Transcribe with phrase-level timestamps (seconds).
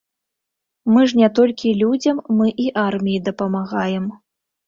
[0.93, 4.09] Мы ж не толькі людзям, мы і арміі дапамагаем.